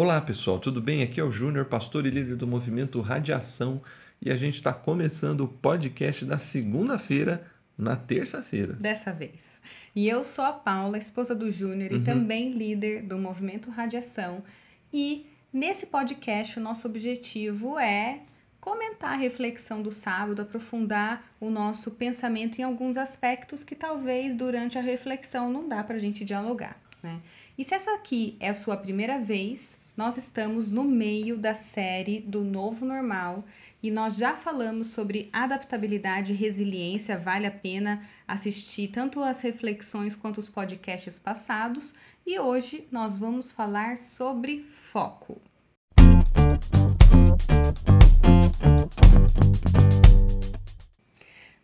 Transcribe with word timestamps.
Olá 0.00 0.20
pessoal, 0.20 0.60
tudo 0.60 0.80
bem? 0.80 1.02
Aqui 1.02 1.18
é 1.18 1.24
o 1.24 1.32
Júnior, 1.32 1.64
pastor 1.64 2.06
e 2.06 2.10
líder 2.10 2.36
do 2.36 2.46
movimento 2.46 3.00
Radiação, 3.00 3.82
e 4.22 4.30
a 4.30 4.36
gente 4.36 4.54
está 4.54 4.72
começando 4.72 5.40
o 5.40 5.48
podcast 5.48 6.24
da 6.24 6.38
segunda-feira 6.38 7.44
na 7.76 7.96
terça-feira. 7.96 8.74
Dessa 8.74 9.12
vez. 9.12 9.60
E 9.96 10.08
eu 10.08 10.22
sou 10.22 10.44
a 10.44 10.52
Paula, 10.52 10.96
esposa 10.96 11.34
do 11.34 11.50
Júnior 11.50 11.90
Uhum. 11.90 11.98
e 11.98 12.04
também 12.04 12.52
líder 12.52 13.02
do 13.02 13.18
movimento 13.18 13.70
Radiação. 13.70 14.44
E 14.92 15.26
nesse 15.52 15.86
podcast, 15.86 16.60
o 16.60 16.62
nosso 16.62 16.86
objetivo 16.86 17.76
é 17.76 18.20
comentar 18.60 19.14
a 19.14 19.16
reflexão 19.16 19.82
do 19.82 19.90
sábado, 19.90 20.42
aprofundar 20.42 21.24
o 21.40 21.50
nosso 21.50 21.90
pensamento 21.90 22.60
em 22.60 22.62
alguns 22.62 22.96
aspectos 22.96 23.64
que 23.64 23.74
talvez 23.74 24.36
durante 24.36 24.78
a 24.78 24.80
reflexão 24.80 25.52
não 25.52 25.68
dá 25.68 25.82
pra 25.82 25.98
gente 25.98 26.24
dialogar, 26.24 26.80
né? 27.02 27.20
E 27.58 27.64
se 27.64 27.74
essa 27.74 27.92
aqui 27.96 28.36
é 28.38 28.50
a 28.50 28.54
sua 28.54 28.76
primeira 28.76 29.18
vez, 29.18 29.76
nós 29.98 30.16
estamos 30.16 30.70
no 30.70 30.84
meio 30.84 31.36
da 31.36 31.54
série 31.54 32.20
do 32.20 32.44
Novo 32.44 32.86
Normal 32.86 33.44
e 33.82 33.90
nós 33.90 34.16
já 34.16 34.36
falamos 34.36 34.86
sobre 34.86 35.28
adaptabilidade 35.32 36.32
e 36.32 36.36
resiliência. 36.36 37.18
Vale 37.18 37.48
a 37.48 37.50
pena 37.50 38.08
assistir 38.26 38.92
tanto 38.92 39.20
as 39.20 39.40
reflexões 39.40 40.14
quanto 40.14 40.38
os 40.38 40.48
podcasts 40.48 41.18
passados. 41.18 41.96
E 42.24 42.38
hoje 42.38 42.86
nós 42.92 43.18
vamos 43.18 43.50
falar 43.50 43.96
sobre 43.96 44.62
foco. 44.70 45.42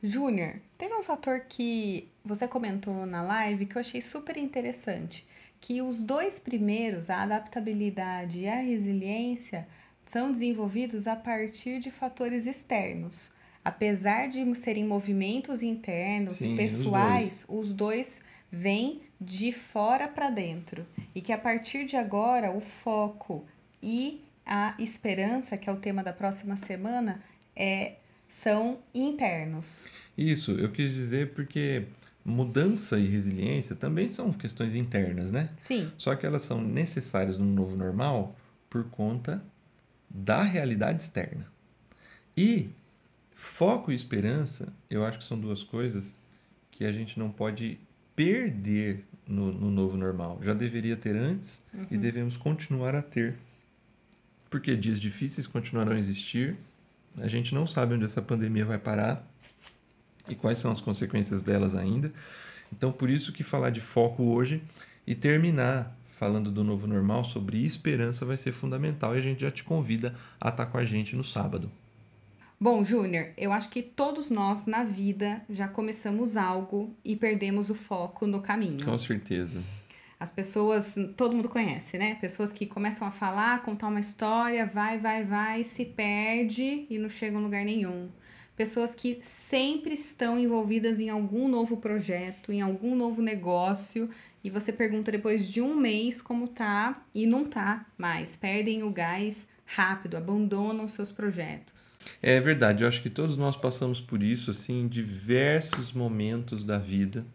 Júnior, 0.02 0.60
teve 0.76 0.92
um 0.92 1.04
fator 1.04 1.38
que 1.48 2.08
você 2.24 2.48
comentou 2.48 3.06
na 3.06 3.22
live 3.22 3.64
que 3.64 3.76
eu 3.76 3.80
achei 3.80 4.02
super 4.02 4.36
interessante, 4.36 5.24
que 5.64 5.80
os 5.80 6.02
dois 6.02 6.38
primeiros, 6.38 7.08
a 7.08 7.22
adaptabilidade 7.22 8.40
e 8.40 8.46
a 8.46 8.56
resiliência, 8.56 9.66
são 10.04 10.30
desenvolvidos 10.30 11.06
a 11.06 11.16
partir 11.16 11.80
de 11.80 11.90
fatores 11.90 12.46
externos. 12.46 13.32
Apesar 13.64 14.28
de 14.28 14.54
serem 14.56 14.84
movimentos 14.84 15.62
internos, 15.62 16.36
Sim, 16.36 16.54
pessoais, 16.54 17.46
os 17.48 17.72
dois 17.72 18.20
vêm 18.52 19.00
de 19.18 19.52
fora 19.52 20.06
para 20.06 20.28
dentro. 20.28 20.84
E 21.14 21.22
que 21.22 21.32
a 21.32 21.38
partir 21.38 21.86
de 21.86 21.96
agora 21.96 22.54
o 22.54 22.60
foco 22.60 23.42
e 23.82 24.22
a 24.44 24.76
esperança, 24.78 25.56
que 25.56 25.70
é 25.70 25.72
o 25.72 25.76
tema 25.76 26.04
da 26.04 26.12
próxima 26.12 26.58
semana, 26.58 27.24
é, 27.56 27.94
são 28.28 28.80
internos. 28.94 29.86
Isso, 30.14 30.50
eu 30.52 30.70
quis 30.70 30.92
dizer 30.92 31.32
porque 31.32 31.86
mudança 32.24 32.98
e 32.98 33.06
resiliência 33.06 33.76
também 33.76 34.08
são 34.08 34.32
questões 34.32 34.74
internas, 34.74 35.30
né? 35.30 35.50
Sim, 35.58 35.92
Só 35.98 36.16
que 36.16 36.24
elas 36.24 36.42
são 36.42 36.60
necessárias 36.60 37.36
no 37.36 37.44
novo 37.44 37.76
normal 37.76 38.34
por 38.70 38.84
conta 38.84 39.44
da 40.08 40.42
realidade 40.42 41.02
externa. 41.02 41.46
E 42.36 42.70
foco 43.34 43.92
e 43.92 43.94
esperança, 43.94 44.72
eu 44.88 45.04
acho 45.04 45.18
que 45.18 45.24
são 45.24 45.38
duas 45.38 45.62
coisas 45.62 46.18
que 46.70 46.84
a 46.84 46.92
gente 46.92 47.18
não 47.18 47.30
pode 47.30 47.78
perder 48.16 49.04
no, 49.26 49.52
no 49.52 49.70
novo 49.70 49.96
normal. 49.96 50.40
Já 50.42 50.54
deveria 50.54 50.96
ter 50.96 51.16
antes 51.16 51.62
e 51.90 51.96
devemos 51.96 52.36
continuar 52.36 52.94
a 52.94 53.02
ter. 53.02 53.36
Porque 54.48 54.76
dias 54.76 55.00
difíceis 55.00 55.46
continuarão 55.46 55.92
a 55.92 55.98
existir. 55.98 56.56
A 57.18 57.28
gente 57.28 57.54
não 57.54 57.66
sabe 57.66 57.94
onde 57.94 58.04
essa 58.04 58.22
pandemia 58.22 58.64
vai 58.64 58.78
parar 58.78 59.28
e 60.28 60.34
quais 60.34 60.58
são 60.58 60.70
as 60.70 60.80
consequências 60.80 61.42
delas 61.42 61.74
ainda. 61.74 62.12
Então, 62.72 62.90
por 62.90 63.10
isso 63.10 63.32
que 63.32 63.42
falar 63.42 63.70
de 63.70 63.80
foco 63.80 64.22
hoje 64.24 64.62
e 65.06 65.14
terminar 65.14 65.96
falando 66.12 66.50
do 66.50 66.62
novo 66.62 66.86
normal 66.86 67.24
sobre 67.24 67.64
esperança 67.64 68.24
vai 68.24 68.36
ser 68.36 68.52
fundamental 68.52 69.14
e 69.14 69.18
a 69.18 69.22
gente 69.22 69.40
já 69.40 69.50
te 69.50 69.64
convida 69.64 70.14
a 70.40 70.48
estar 70.48 70.66
com 70.66 70.78
a 70.78 70.84
gente 70.84 71.16
no 71.16 71.24
sábado. 71.24 71.70
Bom, 72.58 72.84
Júnior, 72.84 73.30
eu 73.36 73.52
acho 73.52 73.68
que 73.68 73.82
todos 73.82 74.30
nós 74.30 74.64
na 74.64 74.84
vida 74.84 75.42
já 75.50 75.68
começamos 75.68 76.36
algo 76.36 76.94
e 77.04 77.16
perdemos 77.16 77.68
o 77.68 77.74
foco 77.74 78.26
no 78.26 78.40
caminho. 78.40 78.84
Com 78.84 78.98
certeza. 78.98 79.60
As 80.18 80.30
pessoas, 80.30 80.94
todo 81.16 81.34
mundo 81.34 81.48
conhece, 81.48 81.98
né? 81.98 82.14
Pessoas 82.14 82.52
que 82.52 82.64
começam 82.64 83.06
a 83.06 83.10
falar, 83.10 83.62
contar 83.62 83.88
uma 83.88 84.00
história, 84.00 84.64
vai, 84.64 84.98
vai, 84.98 85.24
vai, 85.24 85.64
se 85.64 85.84
perde 85.84 86.86
e 86.88 86.96
não 86.96 87.08
chega 87.08 87.36
a 87.36 87.40
lugar 87.40 87.64
nenhum. 87.64 88.08
Pessoas 88.56 88.94
que 88.94 89.18
sempre 89.20 89.94
estão 89.94 90.38
envolvidas 90.38 91.00
em 91.00 91.10
algum 91.10 91.48
novo 91.48 91.76
projeto, 91.76 92.52
em 92.52 92.60
algum 92.60 92.94
novo 92.94 93.20
negócio, 93.20 94.08
e 94.44 94.50
você 94.50 94.72
pergunta 94.72 95.10
depois 95.10 95.48
de 95.48 95.60
um 95.60 95.74
mês 95.74 96.22
como 96.22 96.46
tá 96.46 97.04
e 97.14 97.26
não 97.26 97.44
tá 97.44 97.86
mais. 97.98 98.36
Perdem 98.36 98.82
o 98.82 98.90
gás 98.90 99.48
rápido, 99.64 100.16
abandonam 100.16 100.86
seus 100.86 101.10
projetos. 101.10 101.98
É 102.22 102.38
verdade, 102.40 102.84
eu 102.84 102.88
acho 102.88 103.02
que 103.02 103.10
todos 103.10 103.36
nós 103.36 103.56
passamos 103.56 104.00
por 104.00 104.22
isso 104.22 104.50
assim 104.50 104.82
em 104.82 104.88
diversos 104.88 105.92
momentos 105.92 106.64
da 106.64 106.78
vida, 106.78 107.26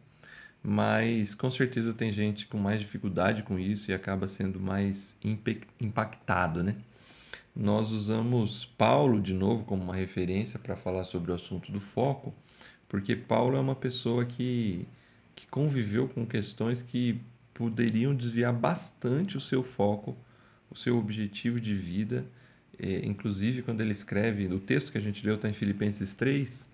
mas 0.64 1.34
com 1.34 1.50
certeza 1.50 1.94
tem 1.94 2.12
gente 2.14 2.48
com 2.48 2.58
mais 2.58 2.80
dificuldade 2.80 3.44
com 3.44 3.58
isso 3.58 3.92
e 3.92 3.94
acaba 3.94 4.28
sendo 4.28 4.60
mais 4.60 5.18
impactado, 5.80 6.64
né? 6.64 6.76
Nós 7.56 7.92
usamos 7.92 8.66
Paulo 8.78 9.22
de 9.22 9.34
novo 9.34 9.66
como 9.66 9.84
uma 9.84 9.96
referência 9.96 10.60
para 10.60 10.76
falar 10.76 11.04
sobre 11.04 11.32
o 11.32 11.36
assunto 11.36 11.72
do 11.72 11.80
foco, 11.80 12.34
porque 12.88 13.16
Paulo 13.16 13.58
é 13.58 13.60
uma 13.60 13.76
pessoa 13.76 14.26
que, 14.26 14.88
que 15.36 15.48
conviveu 15.48 16.08
com 16.08 16.26
questões 16.26 16.82
que 16.82 17.20
poderiam 17.54 18.16
desviar 18.16 18.54
bastante 18.54 19.36
o 19.36 19.42
seu 19.42 19.64
foco, 19.64 20.16
o 20.70 20.76
seu 20.76 20.98
objetivo 20.98 21.60
de 21.60 21.76
vida. 21.76 22.26
É, 22.82 23.06
inclusive, 23.06 23.62
quando 23.62 23.82
ele 23.82 23.92
escreve, 23.92 24.48
o 24.48 24.60
texto 24.60 24.92
que 24.92 24.98
a 24.98 25.02
gente 25.02 25.26
leu 25.26 25.36
está 25.36 25.50
em 25.50 25.54
Filipenses 25.54 26.14
3, 26.14 26.70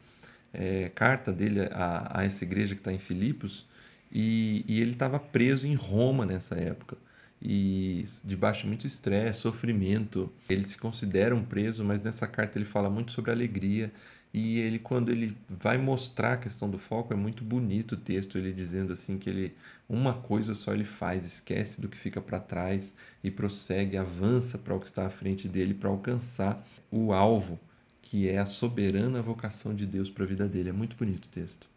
é, 0.53 0.89
carta 0.89 1.33
dele 1.33 1.61
a, 1.71 2.19
a 2.19 2.23
essa 2.23 2.43
igreja 2.43 2.75
que 2.75 2.81
está 2.81 2.93
em 2.93 2.99
Filipos, 2.99 3.65
e, 4.11 4.63
e 4.67 4.79
ele 4.79 4.91
estava 4.91 5.19
preso 5.19 5.65
em 5.65 5.73
Roma 5.73 6.25
nessa 6.25 6.55
época 6.55 6.95
e 7.41 8.05
debaixo 8.23 8.61
de 8.61 8.67
muito 8.67 8.87
estresse, 8.87 9.39
sofrimento. 9.39 10.31
Ele 10.49 10.63
se 10.63 10.77
considera 10.77 11.35
um 11.35 11.43
preso, 11.43 11.83
mas 11.83 12.01
nessa 12.01 12.27
carta 12.27 12.57
ele 12.57 12.65
fala 12.65 12.89
muito 12.89 13.11
sobre 13.11 13.31
alegria. 13.31 13.91
E 14.33 14.59
ele, 14.59 14.79
quando 14.79 15.11
ele 15.11 15.37
vai 15.47 15.77
mostrar 15.77 16.33
a 16.33 16.37
questão 16.37 16.69
do 16.69 16.77
foco, 16.77 17.13
é 17.13 17.15
muito 17.15 17.43
bonito 17.43 17.93
o 17.93 17.97
texto, 17.97 18.37
ele 18.37 18.51
dizendo 18.51 18.91
assim 18.91 19.17
que 19.17 19.29
ele 19.29 19.55
uma 19.87 20.13
coisa 20.13 20.53
só 20.53 20.73
ele 20.73 20.83
faz, 20.83 21.25
esquece 21.25 21.79
do 21.79 21.87
que 21.87 21.97
fica 21.97 22.19
para 22.19 22.39
trás 22.39 22.95
e 23.23 23.29
prossegue, 23.29 23.97
avança 23.97 24.57
para 24.57 24.73
o 24.73 24.79
que 24.79 24.87
está 24.87 25.05
à 25.05 25.09
frente 25.09 25.47
dele 25.47 25.73
para 25.73 25.89
alcançar 25.89 26.67
o 26.91 27.13
alvo, 27.13 27.59
que 28.01 28.27
é 28.27 28.37
a 28.39 28.45
soberana 28.45 29.21
vocação 29.21 29.73
de 29.73 29.85
Deus 29.85 30.09
para 30.09 30.23
a 30.23 30.27
vida 30.27 30.47
dele. 30.47 30.69
É 30.69 30.73
muito 30.73 30.97
bonito 30.97 31.25
o 31.25 31.29
texto. 31.29 31.69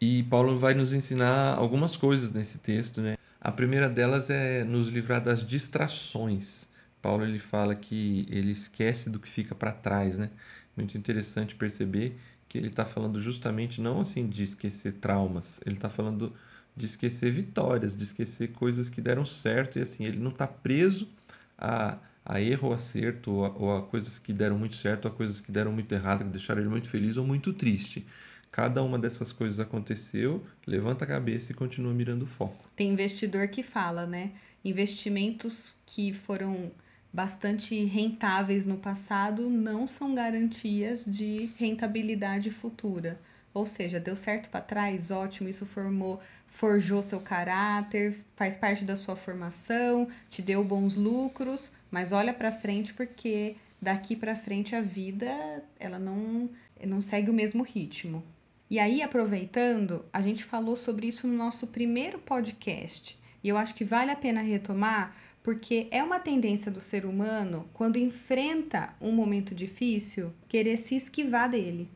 E 0.00 0.22
Paulo 0.24 0.58
vai 0.58 0.74
nos 0.74 0.92
ensinar 0.92 1.56
algumas 1.56 1.96
coisas 1.96 2.30
nesse 2.30 2.58
texto, 2.58 3.00
né? 3.00 3.16
A 3.44 3.52
primeira 3.52 3.90
delas 3.90 4.30
é 4.30 4.64
nos 4.64 4.88
livrar 4.88 5.22
das 5.22 5.46
distrações. 5.46 6.70
Paulo 7.02 7.24
ele 7.24 7.38
fala 7.38 7.74
que 7.74 8.26
ele 8.30 8.52
esquece 8.52 9.10
do 9.10 9.20
que 9.20 9.28
fica 9.28 9.54
para 9.54 9.70
trás, 9.70 10.16
né? 10.16 10.30
Muito 10.74 10.96
interessante 10.96 11.54
perceber 11.54 12.18
que 12.48 12.56
ele 12.56 12.68
está 12.68 12.86
falando 12.86 13.20
justamente 13.20 13.82
não 13.82 14.00
assim 14.00 14.26
de 14.26 14.42
esquecer 14.42 14.92
traumas, 14.94 15.60
ele 15.66 15.76
está 15.76 15.90
falando 15.90 16.32
de 16.74 16.86
esquecer 16.86 17.30
vitórias, 17.30 17.94
de 17.94 18.04
esquecer 18.04 18.52
coisas 18.52 18.88
que 18.88 19.00
deram 19.02 19.26
certo 19.26 19.78
e 19.78 19.82
assim 19.82 20.06
ele 20.06 20.18
não 20.18 20.30
está 20.30 20.46
preso 20.46 21.06
a, 21.58 21.98
a 22.24 22.40
erro 22.40 22.72
acerto 22.72 23.30
ou 23.30 23.44
a, 23.44 23.48
ou 23.50 23.76
a 23.76 23.82
coisas 23.82 24.18
que 24.18 24.32
deram 24.32 24.58
muito 24.58 24.74
certo 24.74 25.04
ou 25.04 25.10
a 25.12 25.14
coisas 25.14 25.40
que 25.42 25.52
deram 25.52 25.70
muito 25.72 25.92
errado, 25.92 26.24
que 26.24 26.30
deixaram 26.30 26.62
ele 26.62 26.70
muito 26.70 26.88
feliz 26.88 27.16
ou 27.18 27.26
muito 27.26 27.52
triste. 27.52 28.06
Cada 28.54 28.84
uma 28.84 28.96
dessas 28.96 29.32
coisas 29.32 29.58
aconteceu, 29.58 30.40
levanta 30.64 31.04
a 31.04 31.08
cabeça 31.08 31.50
e 31.50 31.54
continua 31.56 31.92
mirando 31.92 32.22
o 32.22 32.26
foco. 32.26 32.70
Tem 32.76 32.88
investidor 32.88 33.48
que 33.48 33.64
fala, 33.64 34.06
né? 34.06 34.30
Investimentos 34.64 35.74
que 35.84 36.14
foram 36.14 36.70
bastante 37.12 37.84
rentáveis 37.84 38.64
no 38.64 38.76
passado 38.76 39.50
não 39.50 39.88
são 39.88 40.14
garantias 40.14 41.04
de 41.04 41.50
rentabilidade 41.58 42.48
futura. 42.52 43.20
Ou 43.52 43.66
seja, 43.66 43.98
deu 43.98 44.14
certo 44.14 44.48
para 44.50 44.60
trás, 44.60 45.10
ótimo, 45.10 45.48
isso 45.48 45.66
formou, 45.66 46.22
forjou 46.46 47.02
seu 47.02 47.18
caráter, 47.18 48.14
faz 48.36 48.56
parte 48.56 48.84
da 48.84 48.94
sua 48.94 49.16
formação, 49.16 50.06
te 50.30 50.40
deu 50.40 50.62
bons 50.62 50.94
lucros, 50.94 51.72
mas 51.90 52.12
olha 52.12 52.32
para 52.32 52.52
frente 52.52 52.94
porque 52.94 53.56
daqui 53.82 54.14
para 54.14 54.36
frente 54.36 54.76
a 54.76 54.80
vida 54.80 55.26
ela 55.80 55.98
não 55.98 56.48
não 56.86 57.00
segue 57.00 57.30
o 57.30 57.34
mesmo 57.34 57.64
ritmo. 57.64 58.22
E 58.74 58.80
aí, 58.80 59.02
aproveitando, 59.02 60.04
a 60.12 60.20
gente 60.20 60.42
falou 60.42 60.74
sobre 60.74 61.06
isso 61.06 61.28
no 61.28 61.36
nosso 61.36 61.68
primeiro 61.68 62.18
podcast. 62.18 63.16
E 63.40 63.48
eu 63.48 63.56
acho 63.56 63.72
que 63.72 63.84
vale 63.84 64.10
a 64.10 64.16
pena 64.16 64.40
retomar, 64.40 65.14
porque 65.44 65.86
é 65.92 66.02
uma 66.02 66.18
tendência 66.18 66.72
do 66.72 66.80
ser 66.80 67.06
humano, 67.06 67.70
quando 67.72 67.98
enfrenta 67.98 68.92
um 69.00 69.12
momento 69.12 69.54
difícil, 69.54 70.32
querer 70.48 70.76
se 70.76 70.96
esquivar 70.96 71.48
dele. 71.48 71.88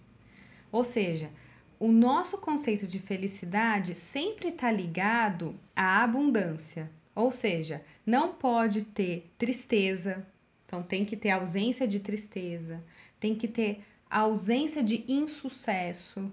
Ou 0.71 0.85
seja, 0.85 1.33
o 1.81 1.91
nosso 1.91 2.39
conceito 2.39 2.87
de 2.87 3.01
felicidade 3.01 3.93
sempre 3.97 4.51
está 4.51 4.71
ligado 4.71 5.59
à 5.75 6.05
abundância. 6.05 6.89
Ou 7.13 7.33
seja, 7.33 7.83
não 8.07 8.35
pode 8.35 8.85
ter 8.85 9.29
tristeza, 9.37 10.25
então 10.65 10.81
tem 10.81 11.05
que 11.05 11.17
ter 11.17 11.31
ausência 11.31 11.89
de 11.89 11.99
tristeza, 11.99 12.85
tem 13.19 13.35
que 13.35 13.49
ter 13.49 13.81
ausência 14.09 14.81
de 14.81 15.05
insucesso. 15.09 16.31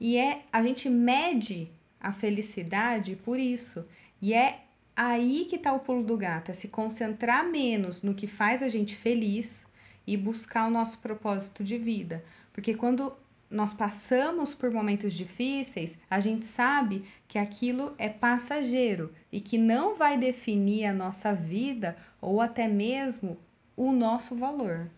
E 0.00 0.16
é 0.16 0.42
a 0.52 0.62
gente 0.62 0.88
mede 0.88 1.70
a 2.00 2.12
felicidade 2.12 3.16
por 3.16 3.38
isso. 3.38 3.84
E 4.20 4.34
é 4.34 4.60
aí 4.94 5.46
que 5.48 5.56
está 5.56 5.72
o 5.72 5.80
pulo 5.80 6.02
do 6.02 6.16
gato, 6.16 6.50
é 6.50 6.54
se 6.54 6.68
concentrar 6.68 7.48
menos 7.48 8.02
no 8.02 8.14
que 8.14 8.26
faz 8.26 8.62
a 8.62 8.68
gente 8.68 8.96
feliz 8.96 9.66
e 10.06 10.16
buscar 10.16 10.66
o 10.66 10.70
nosso 10.70 10.98
propósito 10.98 11.64
de 11.64 11.76
vida. 11.76 12.24
Porque 12.52 12.74
quando 12.74 13.12
nós 13.50 13.72
passamos 13.72 14.54
por 14.54 14.70
momentos 14.70 15.12
difíceis, 15.12 15.98
a 16.10 16.18
gente 16.20 16.46
sabe 16.46 17.04
que 17.28 17.38
aquilo 17.38 17.94
é 17.98 18.08
passageiro 18.08 19.12
e 19.30 19.40
que 19.40 19.58
não 19.58 19.94
vai 19.94 20.18
definir 20.18 20.86
a 20.86 20.92
nossa 20.92 21.32
vida 21.32 21.96
ou 22.20 22.40
até 22.40 22.66
mesmo 22.66 23.36
o 23.76 23.92
nosso 23.92 24.34
valor. 24.34 24.88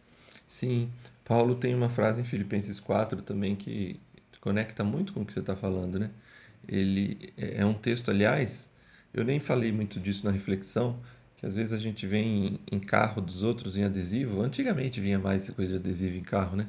Sim, 0.47 0.91
Paulo 1.25 1.55
tem 1.55 1.75
uma 1.75 1.91
frase 1.91 2.23
em 2.23 2.25
Filipenses 2.25 2.81
4 2.81 3.21
também 3.21 3.55
que 3.55 4.01
conecta 4.41 4.85
muito 4.85 5.13
com 5.13 5.21
o 5.21 5.27
que 5.27 5.33
você 5.33 5.41
está 5.41 5.57
falando, 5.57 5.99
né? 5.99 6.11
Ele 6.67 7.33
é, 7.37 7.61
é 7.61 7.67
um 7.67 7.75
texto, 7.75 8.11
aliás, 8.11 8.69
eu 9.13 9.25
nem 9.25 9.41
falei 9.41 9.73
muito 9.73 9.99
disso 9.99 10.25
na 10.25 10.31
reflexão, 10.31 10.99
que 11.37 11.47
às 11.47 11.55
vezes 11.55 11.73
a 11.73 11.79
gente 11.79 12.07
vem 12.07 12.59
em 12.71 12.81
carro 12.81 13.21
dos 13.23 13.43
outros 13.43 13.77
em 13.77 13.85
adesivo. 13.85 14.43
Antigamente 14.43 15.01
vinha 15.01 15.19
mais 15.19 15.49
coisa 15.51 15.73
de 15.73 15.79
adesivo 15.79 16.17
em 16.17 16.23
carro, 16.23 16.57
né? 16.57 16.67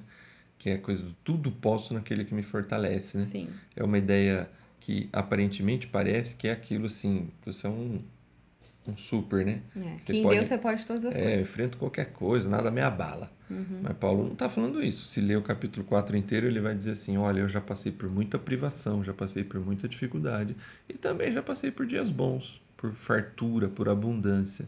Que 0.58 0.72
é 0.72 0.78
coisa 0.78 1.02
do 1.02 1.14
tudo 1.24 1.52
posso 1.52 1.94
naquele 1.94 2.24
que 2.24 2.34
me 2.34 2.44
fortalece, 2.44 3.18
né? 3.18 3.26
Sim. 3.26 3.50
É 3.76 3.84
uma 3.84 3.98
ideia 3.98 4.50
que 4.80 5.10
aparentemente 5.12 5.88
parece 5.88 6.36
que 6.36 6.48
é 6.48 6.52
aquilo 6.52 6.86
assim, 6.86 7.30
que 7.42 7.52
você 7.52 7.68
é 7.68 7.70
um, 7.70 8.02
um 8.90 8.98
super, 8.98 9.46
né? 9.46 9.62
É, 9.76 9.98
Você 9.98 10.12
que 10.14 10.18
em 10.20 10.24
pode- 10.24 10.36
Deus 10.36 10.48
você 10.48 10.58
pode 10.58 10.86
todas 10.86 11.06
as 11.06 11.16
É, 11.16 11.22
coisas. 11.22 11.42
enfrento 11.44 11.78
qualquer 11.78 12.12
coisa, 12.12 12.48
nada 12.50 12.70
me 12.72 12.82
abala. 12.82 13.32
Uhum. 13.50 13.80
Mas 13.82 13.98
Paulo 13.98 14.24
não 14.26 14.34
está 14.34 14.48
falando 14.50 14.84
isso. 14.84 15.08
Se 15.08 15.20
ler 15.22 15.38
o 15.38 15.42
capítulo 15.42 15.84
4 15.86 16.16
inteiro, 16.16 16.46
ele 16.48 16.60
vai 16.60 16.76
dizer 16.76 16.92
assim: 16.92 17.18
olha, 17.18 17.40
eu 17.42 17.50
já 17.50 17.60
passei 17.62 17.92
por 17.92 18.10
muita 18.10 18.38
privação, 18.38 19.04
já 19.04 19.14
passei 19.14 19.44
por 19.44 19.60
muita 19.64 19.88
dificuldade 19.88 20.56
e 20.88 20.94
também 20.94 21.32
já 21.32 21.42
passei 21.42 21.72
por 21.72 21.86
dias 21.86 22.12
bons, 22.12 22.62
por 22.78 22.92
fartura, 22.94 23.68
por 23.68 23.90
abundância. 23.90 24.68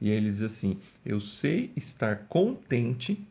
E 0.00 0.10
aí 0.10 0.16
ele 0.16 0.26
diz 0.28 0.42
assim: 0.42 0.78
eu 1.04 1.20
sei 1.20 1.70
estar 1.76 2.26
contente 2.28 3.24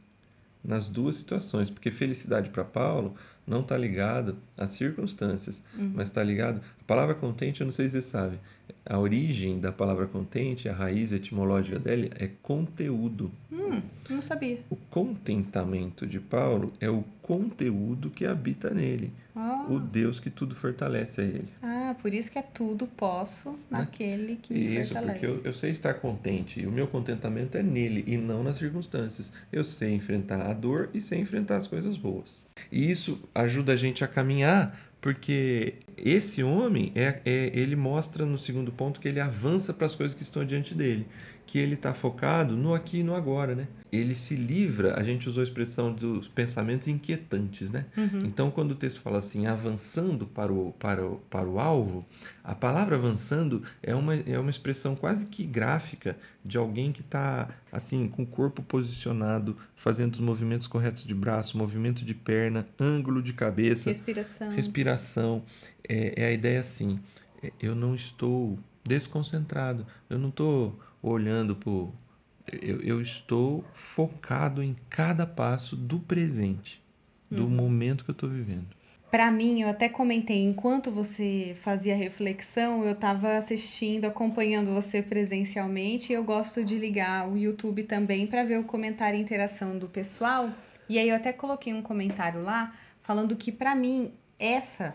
nas 0.65 0.89
duas 0.89 1.17
situações, 1.17 1.69
porque 1.69 1.91
felicidade 1.91 2.49
para 2.49 2.63
Paulo 2.63 3.13
não 3.45 3.61
está 3.61 3.77
ligado 3.77 4.35
às 4.57 4.71
circunstâncias, 4.71 5.61
mas 5.93 6.09
está 6.09 6.23
ligado. 6.23 6.59
A 6.81 6.83
palavra 6.85 7.13
contente, 7.13 7.61
eu 7.61 7.65
não 7.65 7.71
sei 7.73 7.87
se 7.87 8.01
você 8.01 8.09
sabe, 8.09 8.39
a 8.83 8.97
origem 8.97 9.59
da 9.59 9.71
palavra 9.71 10.07
contente, 10.07 10.67
a 10.67 10.73
raiz 10.73 11.11
etimológica 11.11 11.77
dela 11.77 12.07
é 12.17 12.29
conteúdo. 12.41 13.31
Hum, 13.51 13.81
não 14.09 14.21
sabia. 14.21 14.59
O 14.69 14.75
contentamento 14.75 16.07
de 16.07 16.19
Paulo 16.19 16.73
é 16.79 16.89
o 16.89 17.03
conteúdo 17.21 18.09
que 18.09 18.25
habita 18.25 18.71
nele, 18.71 19.11
Ah, 19.35 19.65
o 19.69 19.79
Deus 19.79 20.19
que 20.19 20.29
tudo 20.29 20.55
fortalece 20.55 21.21
a 21.21 21.23
ele. 21.23 21.47
ah, 21.61 21.74
por 21.95 22.13
isso 22.13 22.31
que 22.31 22.37
é 22.37 22.41
tudo 22.41 22.87
posso 22.87 23.57
naquele 23.69 24.35
que 24.35 24.53
me 24.53 24.59
Né? 24.59 24.81
Isso, 24.81 24.93
fortalece. 24.93 25.19
porque 25.19 25.25
eu, 25.25 25.41
eu 25.45 25.53
sei 25.53 25.71
estar 25.71 25.95
contente 25.95 26.61
e 26.61 26.67
o 26.67 26.71
meu 26.71 26.87
contentamento 26.87 27.57
é 27.57 27.63
nele 27.63 28.03
e 28.05 28.17
não 28.17 28.43
nas 28.43 28.57
circunstâncias. 28.57 29.31
Eu 29.51 29.63
sei 29.63 29.93
enfrentar 29.93 30.41
a 30.41 30.53
dor 30.53 30.89
e 30.93 31.01
sei 31.01 31.19
enfrentar 31.19 31.57
as 31.57 31.67
coisas 31.67 31.97
boas. 31.97 32.37
E 32.71 32.89
isso 32.89 33.21
ajuda 33.33 33.73
a 33.73 33.75
gente 33.75 34.03
a 34.03 34.07
caminhar, 34.07 34.79
porque 35.01 35.75
esse 35.97 36.43
homem, 36.43 36.91
é, 36.95 37.21
é, 37.25 37.51
ele 37.53 37.75
mostra 37.75 38.25
no 38.25 38.37
segundo 38.37 38.71
ponto 38.71 38.99
que 38.99 39.07
ele 39.07 39.19
avança 39.19 39.73
para 39.73 39.87
as 39.87 39.95
coisas 39.95 40.15
que 40.15 40.23
estão 40.23 40.45
diante 40.45 40.73
dele, 40.73 41.05
que 41.45 41.59
ele 41.59 41.75
está 41.75 41.93
focado 41.93 42.55
no 42.57 42.73
aqui 42.73 42.99
e 42.99 43.03
no 43.03 43.13
agora, 43.15 43.53
né? 43.55 43.67
Ele 43.91 44.13
se 44.15 44.35
livra, 44.35 44.99
a 44.99 45.03
gente 45.03 45.29
usou 45.29 45.41
a 45.41 45.43
expressão 45.43 45.93
dos 45.93 46.27
pensamentos 46.27 46.87
inquietantes, 46.87 47.69
né? 47.69 47.85
Então, 48.25 48.51
quando 48.51 48.71
o 48.71 48.75
texto 48.75 48.99
fala 48.99 49.19
assim, 49.19 49.45
avançando 49.47 50.25
para 50.25 50.51
o, 50.51 50.73
para 50.73 51.05
o, 51.05 51.17
para 51.29 51.47
o 51.47 51.59
alvo, 51.59 52.05
a 52.43 52.53
palavra 52.53 52.95
avançando 52.95 53.63
é 53.81 53.95
uma, 53.95 54.15
é 54.15 54.37
uma 54.37 54.49
expressão 54.49 54.95
quase 54.95 55.27
que 55.27 55.45
gráfica 55.45 56.17
de 56.43 56.57
alguém 56.57 56.91
que 56.91 57.01
está, 57.01 57.47
assim, 57.71 58.07
com 58.09 58.23
o 58.23 58.27
corpo 58.27 58.61
posicionado, 58.61 59.55
fazendo 59.75 60.15
os 60.15 60.19
movimentos 60.19 60.67
corretos 60.67 61.05
de 61.05 61.13
braço, 61.13 61.57
movimento 61.57 62.03
de 62.03 62.13
perna, 62.13 62.67
ângulo 62.79 63.21
de 63.21 63.31
cabeça, 63.33 63.89
Respiração. 63.89 64.51
respiração. 64.51 65.41
É, 65.87 66.23
é 66.23 66.25
a 66.27 66.31
ideia 66.31 66.59
assim, 66.59 66.99
é, 67.41 67.51
eu 67.61 67.75
não 67.75 67.95
estou 67.95 68.59
desconcentrado, 68.83 69.85
eu 70.09 70.19
não 70.19 70.29
estou 70.29 70.79
olhando 71.09 71.55
para 71.55 71.71
eu, 72.61 72.81
eu 72.81 73.01
estou 73.01 73.63
focado 73.71 74.61
em 74.61 74.75
cada 74.89 75.25
passo 75.25 75.75
do 75.75 75.99
presente, 75.99 76.81
do 77.29 77.47
momento 77.47 78.03
que 78.03 78.11
eu 78.11 78.13
estou 78.13 78.29
vivendo. 78.29 78.67
Para 79.11 79.31
mim, 79.31 79.61
eu 79.61 79.69
até 79.69 79.87
comentei, 79.87 80.43
enquanto 80.43 80.91
você 80.91 81.55
fazia 81.61 81.93
a 81.93 81.97
reflexão, 81.97 82.83
eu 82.83 82.91
estava 82.91 83.37
assistindo, 83.37 84.05
acompanhando 84.05 84.73
você 84.73 85.01
presencialmente, 85.01 86.11
e 86.11 86.15
eu 86.15 86.23
gosto 86.23 86.63
de 86.63 86.77
ligar 86.77 87.29
o 87.29 87.37
YouTube 87.37 87.83
também 87.83 88.27
para 88.27 88.43
ver 88.43 88.59
o 88.59 88.63
comentário 88.63 89.17
e 89.17 89.21
interação 89.21 89.77
do 89.77 89.87
pessoal. 89.87 90.49
E 90.89 90.99
aí 90.99 91.09
eu 91.09 91.15
até 91.15 91.31
coloquei 91.31 91.73
um 91.73 91.81
comentário 91.81 92.41
lá 92.41 92.75
falando 93.01 93.35
que 93.35 93.51
para 93.51 93.73
mim 93.73 94.11
essa, 94.37 94.93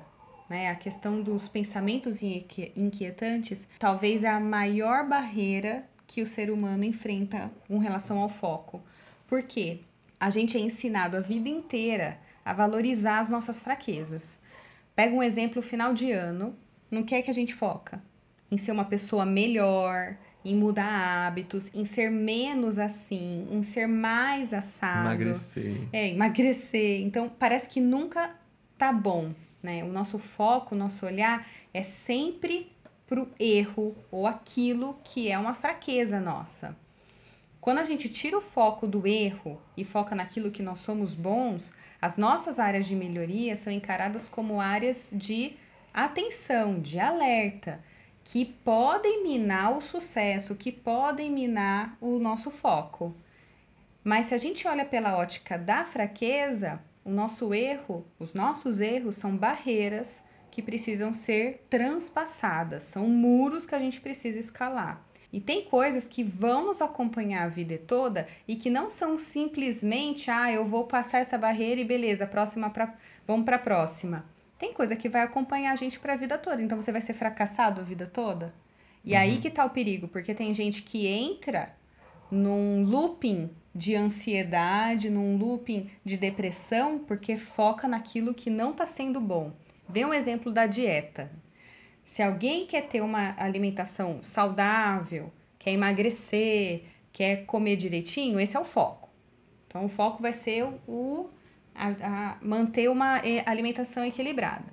né, 0.51 0.71
a 0.71 0.75
questão 0.75 1.23
dos 1.23 1.49
pensamentos 1.49 2.21
inquietantes, 2.23 3.67
talvez 3.79 4.23
é 4.23 4.29
a 4.29 4.41
maior 4.41 5.09
barreira 5.09 5.89
que 6.11 6.21
o 6.21 6.27
ser 6.27 6.51
humano 6.51 6.83
enfrenta 6.83 7.53
com 7.69 7.79
relação 7.79 8.19
ao 8.19 8.29
foco. 8.29 8.83
Por 9.29 9.45
quê? 9.45 9.79
A 10.19 10.29
gente 10.29 10.57
é 10.57 10.61
ensinado 10.61 11.17
a 11.17 11.21
vida 11.21 11.49
inteira 11.49 12.19
a 12.45 12.53
valorizar 12.53 13.21
as 13.21 13.31
nossas 13.31 13.62
fraquezas. 13.62 14.37
Pega 14.97 15.15
um 15.15 15.23
exemplo 15.23 15.62
final 15.62 15.95
de 15.95 16.11
ano, 16.11 16.57
no 16.91 17.05
que 17.05 17.15
é 17.15 17.23
que 17.23 17.31
a 17.31 17.35
gente 17.35 17.55
foca? 17.55 18.03
Em 18.51 18.59
ser 18.59 18.73
uma 18.73 18.85
pessoa 18.85 19.25
melhor, 19.25 20.17
em 20.45 20.57
mudar 20.57 21.29
hábitos, 21.29 21.73
em 21.73 21.85
ser 21.85 22.11
menos 22.11 22.81
assim, 22.81 23.47
em 23.49 23.62
ser 23.62 23.87
mais 23.87 24.53
assado. 24.53 25.07
Emagrecer. 25.11 25.77
É, 25.93 26.09
emagrecer. 26.09 27.03
Então, 27.03 27.29
parece 27.29 27.69
que 27.69 27.81
nunca 27.81 28.35
tá 28.77 28.93
bom, 28.93 29.33
né? 29.62 29.85
O 29.85 29.93
nosso 29.93 30.19
foco, 30.19 30.75
o 30.75 30.79
nosso 30.79 31.07
olhar 31.07 31.47
é 31.73 31.85
sempre 31.85 32.73
pro 33.11 33.29
erro 33.41 33.97
ou 34.09 34.25
aquilo 34.25 34.97
que 35.03 35.29
é 35.29 35.37
uma 35.37 35.53
fraqueza 35.53 36.21
nossa. 36.21 36.77
Quando 37.61 37.79
a 37.79 37.83
gente 37.83 38.09
tira 38.09 38.39
o 38.39 38.41
foco 38.41 38.87
do 38.87 39.05
erro 39.05 39.61
e 39.76 39.85
foca 39.85 40.14
naquilo 40.14 40.52
que 40.52 40.62
nós 40.62 40.79
somos 40.79 41.12
bons, 41.12 41.73
as 42.00 42.17
nossas 42.17 42.61
áreas 42.61 42.87
de 42.87 42.95
melhoria 42.95 43.57
são 43.57 43.73
encaradas 43.73 44.29
como 44.29 44.61
áreas 44.61 45.11
de 45.12 45.57
atenção, 45.93 46.79
de 46.81 47.00
alerta, 47.00 47.83
que 48.23 48.45
podem 48.45 49.25
minar 49.25 49.76
o 49.76 49.81
sucesso, 49.81 50.55
que 50.55 50.71
podem 50.71 51.33
minar 51.33 51.99
o 52.00 52.17
nosso 52.21 52.49
foco. 52.49 53.12
Mas 54.05 54.26
se 54.26 54.37
a 54.37 54.38
gente 54.38 54.69
olha 54.69 54.85
pela 54.85 55.17
ótica 55.17 55.59
da 55.59 55.85
fraqueza, 55.85 56.81
o 57.05 57.11
nosso 57.11 57.52
erro, 57.52 58.07
os 58.21 58.35
nossos 58.35 58.81
erros 58.81 59.17
são 59.17 59.37
barreiras 59.37 60.29
que 60.50 60.62
precisam 60.62 61.12
ser 61.12 61.64
transpassadas, 61.71 62.83
são 62.85 63.07
muros 63.09 63.66
que 63.66 63.75
a 63.75 63.78
gente 63.78 64.00
precisa 64.00 64.38
escalar. 64.38 65.04
E 65.33 65.40
tem 65.40 65.64
coisas 65.64 66.09
que 66.09 66.25
vão 66.25 66.66
nos 66.66 66.83
acompanhar 66.83 67.45
a 67.45 67.49
vida 67.49 67.78
toda 67.78 68.26
e 68.49 68.57
que 68.57 68.69
não 68.69 68.88
são 68.88 69.16
simplesmente, 69.16 70.30
ah, 70.30 70.50
eu 70.50 70.66
vou 70.66 70.87
passar 70.87 71.19
essa 71.19 71.38
barreira 71.38 71.80
e 71.80 71.85
beleza, 71.85 72.26
próxima 72.26 72.69
pra, 72.69 72.95
vamos 73.26 73.45
para 73.45 73.57
a 73.57 73.61
próxima. 73.61 74.25
Tem 74.59 74.73
coisa 74.73 74.97
que 74.97 75.09
vai 75.09 75.23
acompanhar 75.23 75.73
a 75.73 75.76
gente 75.76 76.00
para 76.00 76.14
a 76.14 76.16
vida 76.16 76.37
toda, 76.37 76.61
então 76.61 76.80
você 76.80 76.90
vai 76.90 77.00
ser 77.00 77.14
fracassado 77.14 77.80
a 77.80 77.85
vida 77.85 78.07
toda. 78.07 78.52
E 79.04 79.14
aí 79.14 79.38
que 79.38 79.50
tá 79.50 79.64
o 79.64 79.71
perigo, 79.71 80.09
porque 80.09 80.35
tem 80.35 80.52
gente 80.52 80.83
que 80.83 81.07
entra 81.07 81.75
num 82.30 82.85
looping 82.85 83.50
de 83.75 83.95
ansiedade, 83.95 85.09
num 85.09 85.37
looping 85.38 85.90
de 86.04 86.16
depressão, 86.16 86.99
porque 86.99 87.37
foca 87.37 87.88
naquilo 87.88 88.35
que 88.35 88.50
não 88.50 88.73
está 88.73 88.85
sendo 88.85 89.21
bom. 89.21 89.52
Vê 89.92 90.04
um 90.04 90.14
exemplo 90.14 90.52
da 90.52 90.66
dieta. 90.66 91.30
Se 92.04 92.23
alguém 92.23 92.66
quer 92.66 92.82
ter 92.82 93.00
uma 93.00 93.35
alimentação 93.38 94.23
saudável, 94.23 95.32
quer 95.59 95.70
emagrecer, 95.73 96.85
quer 97.12 97.44
comer 97.44 97.76
direitinho, 97.76 98.40
esse 98.40 98.56
é 98.56 98.61
o 98.61 98.64
foco. 98.64 99.09
Então, 99.66 99.85
o 99.85 99.88
foco 99.88 100.20
vai 100.20 100.32
ser 100.32 100.64
o, 100.88 101.28
a, 101.75 101.88
a 101.88 102.37
manter 102.42 102.90
uma 102.90 103.18
eh, 103.18 103.42
alimentação 103.47 104.04
equilibrada. 104.04 104.66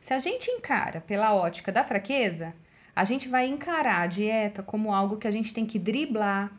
Se 0.00 0.12
a 0.12 0.18
gente 0.18 0.50
encara 0.50 1.00
pela 1.00 1.34
ótica 1.34 1.72
da 1.72 1.84
fraqueza, 1.84 2.54
a 2.94 3.04
gente 3.04 3.28
vai 3.28 3.46
encarar 3.46 4.02
a 4.02 4.06
dieta 4.06 4.62
como 4.62 4.92
algo 4.92 5.16
que 5.16 5.26
a 5.26 5.30
gente 5.30 5.54
tem 5.54 5.64
que 5.64 5.78
driblar, 5.78 6.52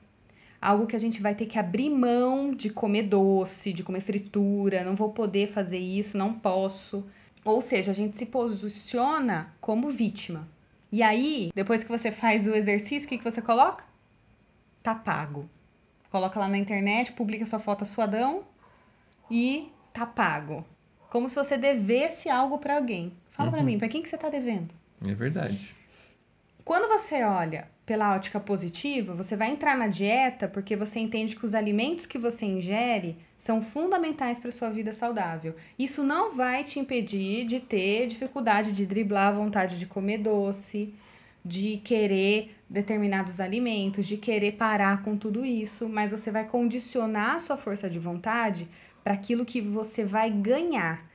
algo 0.59 0.87
que 0.87 0.95
a 0.95 0.99
gente 0.99 1.21
vai 1.21 1.35
ter 1.35 1.45
que 1.45 1.59
abrir 1.59 1.89
mão 1.89 2.51
de 2.51 2.69
comer 2.69 3.03
doce, 3.03 3.73
de 3.73 3.83
comer 3.83 3.99
fritura, 3.99 4.83
não 4.83 4.95
vou 4.95 5.11
poder 5.11 5.47
fazer 5.47 5.77
isso, 5.77 6.17
não 6.17 6.33
posso. 6.33 7.05
Ou 7.45 7.61
seja, 7.61 7.91
a 7.91 7.93
gente 7.93 8.17
se 8.17 8.25
posiciona 8.25 9.53
como 9.59 9.89
vítima. 9.89 10.47
E 10.91 11.01
aí, 11.01 11.51
depois 11.55 11.83
que 11.83 11.89
você 11.89 12.11
faz 12.11 12.47
o 12.47 12.55
exercício, 12.55 13.05
o 13.05 13.09
que, 13.09 13.17
que 13.17 13.23
você 13.23 13.41
coloca? 13.41 13.83
Tá 14.81 14.93
pago. 14.93 15.49
Coloca 16.09 16.39
lá 16.39 16.47
na 16.47 16.57
internet, 16.57 17.11
publica 17.13 17.45
sua 17.45 17.59
foto 17.59 17.83
suadão 17.85 18.43
e 19.29 19.71
tá 19.91 20.05
pago. 20.05 20.63
Como 21.09 21.27
se 21.27 21.35
você 21.35 21.57
devesse 21.57 22.29
algo 22.29 22.59
para 22.59 22.75
alguém. 22.75 23.11
Fala 23.31 23.49
uhum. 23.49 23.55
para 23.55 23.63
mim, 23.63 23.77
para 23.77 23.87
quem 23.87 24.01
que 24.01 24.09
você 24.09 24.17
tá 24.17 24.29
devendo? 24.29 24.73
É 25.05 25.13
verdade. 25.13 25.75
Quando 26.63 26.87
você 26.87 27.23
olha 27.23 27.67
pela 27.85 28.15
ótica 28.15 28.39
positiva, 28.39 29.13
você 29.13 29.35
vai 29.35 29.51
entrar 29.51 29.77
na 29.77 29.87
dieta 29.87 30.47
porque 30.47 30.75
você 30.75 30.99
entende 30.99 31.35
que 31.35 31.45
os 31.45 31.53
alimentos 31.53 32.05
que 32.05 32.17
você 32.17 32.45
ingere 32.45 33.17
são 33.43 33.61
fundamentais 33.61 34.39
para 34.39 34.49
sua 34.51 34.69
vida 34.69 34.93
saudável. 34.93 35.53
Isso 35.77 36.01
não 36.01 36.33
vai 36.33 36.63
te 36.63 36.79
impedir 36.79 37.45
de 37.45 37.59
ter 37.59 38.07
dificuldade 38.07 38.71
de 38.71 38.85
driblar 38.85 39.27
a 39.27 39.31
vontade 39.33 39.77
de 39.77 39.85
comer 39.85 40.19
doce, 40.19 40.93
de 41.43 41.75
querer 41.75 42.55
determinados 42.69 43.41
alimentos, 43.41 44.07
de 44.07 44.15
querer 44.15 44.53
parar 44.53 45.03
com 45.03 45.17
tudo 45.17 45.45
isso, 45.45 45.89
mas 45.89 46.13
você 46.13 46.31
vai 46.31 46.47
condicionar 46.47 47.35
a 47.35 47.39
sua 47.41 47.57
força 47.57 47.89
de 47.89 47.99
vontade 47.99 48.65
para 49.03 49.13
aquilo 49.13 49.43
que 49.43 49.59
você 49.59 50.05
vai 50.05 50.31
ganhar, 50.31 51.05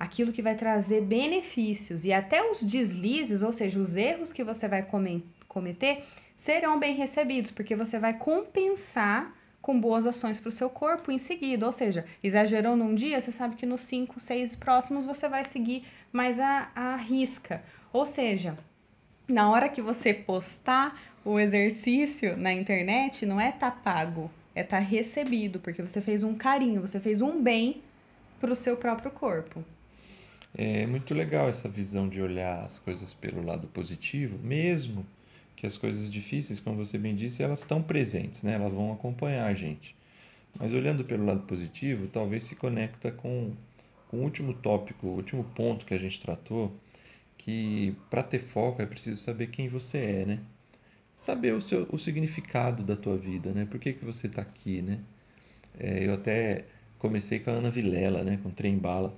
aquilo 0.00 0.32
que 0.32 0.40
vai 0.40 0.54
trazer 0.54 1.02
benefícios 1.02 2.06
e 2.06 2.12
até 2.12 2.50
os 2.50 2.62
deslizes, 2.62 3.42
ou 3.42 3.52
seja, 3.52 3.78
os 3.78 3.96
erros 3.96 4.32
que 4.32 4.42
você 4.42 4.66
vai 4.66 4.82
cometer, 5.46 6.02
serão 6.34 6.78
bem 6.78 6.94
recebidos, 6.94 7.50
porque 7.50 7.76
você 7.76 7.98
vai 7.98 8.14
compensar 8.14 9.35
com 9.66 9.80
boas 9.80 10.06
ações 10.06 10.38
para 10.38 10.48
o 10.48 10.52
seu 10.52 10.70
corpo 10.70 11.10
em 11.10 11.18
seguida. 11.18 11.66
Ou 11.66 11.72
seja, 11.72 12.04
exagerou 12.22 12.76
num 12.76 12.94
dia, 12.94 13.20
você 13.20 13.32
sabe 13.32 13.56
que 13.56 13.66
nos 13.66 13.80
cinco, 13.80 14.20
seis 14.20 14.54
próximos 14.54 15.04
você 15.04 15.28
vai 15.28 15.44
seguir 15.44 15.82
mais 16.12 16.38
a, 16.38 16.70
a 16.72 16.94
risca. 16.94 17.64
Ou 17.92 18.06
seja, 18.06 18.56
na 19.26 19.50
hora 19.50 19.68
que 19.68 19.82
você 19.82 20.14
postar 20.14 20.96
o 21.24 21.40
exercício 21.40 22.36
na 22.36 22.52
internet, 22.52 23.26
não 23.26 23.40
é 23.40 23.50
tá 23.50 23.68
pago, 23.68 24.30
é 24.54 24.62
tá 24.62 24.78
recebido, 24.78 25.58
porque 25.58 25.82
você 25.82 26.00
fez 26.00 26.22
um 26.22 26.36
carinho, 26.36 26.80
você 26.80 27.00
fez 27.00 27.20
um 27.20 27.42
bem 27.42 27.82
para 28.40 28.52
o 28.52 28.54
seu 28.54 28.76
próprio 28.76 29.10
corpo. 29.10 29.64
É 30.56 30.86
muito 30.86 31.12
legal 31.12 31.48
essa 31.48 31.68
visão 31.68 32.08
de 32.08 32.22
olhar 32.22 32.64
as 32.64 32.78
coisas 32.78 33.12
pelo 33.12 33.44
lado 33.44 33.66
positivo, 33.66 34.38
mesmo 34.38 35.04
as 35.66 35.78
coisas 35.78 36.10
difíceis, 36.10 36.60
como 36.60 36.76
você 36.76 36.98
bem 36.98 37.14
disse, 37.14 37.42
elas 37.42 37.60
estão 37.60 37.82
presentes, 37.82 38.42
né? 38.42 38.54
Elas 38.54 38.72
vão 38.72 38.92
acompanhar 38.92 39.46
a 39.46 39.54
gente. 39.54 39.96
Mas 40.58 40.72
olhando 40.72 41.04
pelo 41.04 41.24
lado 41.24 41.42
positivo, 41.42 42.08
talvez 42.08 42.44
se 42.44 42.56
conecta 42.56 43.10
com, 43.12 43.50
com 44.08 44.18
o 44.18 44.22
último 44.22 44.54
tópico, 44.54 45.06
o 45.06 45.16
último 45.16 45.44
ponto 45.44 45.84
que 45.86 45.94
a 45.94 45.98
gente 45.98 46.20
tratou, 46.20 46.72
que 47.36 47.94
para 48.10 48.22
ter 48.22 48.38
foco 48.38 48.80
é 48.82 48.86
preciso 48.86 49.22
saber 49.22 49.48
quem 49.48 49.68
você 49.68 49.98
é, 49.98 50.24
né? 50.26 50.40
Saber 51.14 51.52
o, 51.54 51.60
seu, 51.60 51.86
o 51.90 51.98
significado 51.98 52.82
da 52.82 52.96
tua 52.96 53.16
vida, 53.16 53.52
né? 53.52 53.66
Por 53.66 53.80
que, 53.80 53.92
que 53.92 54.04
você 54.04 54.26
está 54.26 54.42
aqui, 54.42 54.82
né? 54.82 55.00
É, 55.78 56.06
eu 56.06 56.14
até 56.14 56.64
comecei 56.98 57.40
com 57.40 57.50
a 57.50 57.54
Ana 57.54 57.70
Vilela, 57.70 58.22
né? 58.24 58.38
Com 58.42 58.50
Trem 58.50 58.78
Bala 58.78 59.12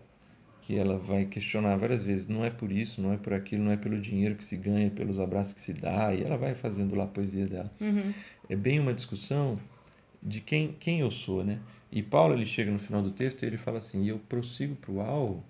que 0.68 0.76
ela 0.76 0.98
vai 0.98 1.24
questionar 1.24 1.76
várias 1.78 2.02
vezes. 2.02 2.26
Não 2.26 2.44
é 2.44 2.50
por 2.50 2.70
isso, 2.70 3.00
não 3.00 3.10
é 3.10 3.16
por 3.16 3.32
aquilo, 3.32 3.64
não 3.64 3.72
é 3.72 3.76
pelo 3.78 3.98
dinheiro 3.98 4.34
que 4.34 4.44
se 4.44 4.54
ganha, 4.54 4.90
pelos 4.90 5.18
abraços 5.18 5.54
que 5.54 5.60
se 5.62 5.72
dá. 5.72 6.12
E 6.12 6.22
ela 6.22 6.36
vai 6.36 6.54
fazendo 6.54 6.94
lá 6.94 7.04
a 7.04 7.06
poesia 7.06 7.46
dela. 7.46 7.72
Uhum. 7.80 8.12
É 8.50 8.54
bem 8.54 8.78
uma 8.78 8.92
discussão 8.92 9.58
de 10.22 10.42
quem, 10.42 10.76
quem 10.78 11.00
eu 11.00 11.10
sou, 11.10 11.42
né? 11.42 11.58
E 11.90 12.02
Paulo 12.02 12.34
ele 12.34 12.44
chega 12.44 12.70
no 12.70 12.78
final 12.78 13.00
do 13.00 13.10
texto 13.10 13.42
e 13.42 13.46
ele 13.46 13.56
fala 13.56 13.78
assim: 13.78 14.06
eu 14.06 14.18
prossigo 14.18 14.76
para 14.76 14.92
o 14.92 15.00
alvo 15.00 15.42